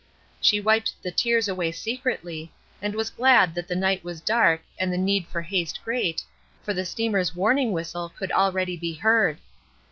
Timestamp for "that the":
3.53-3.75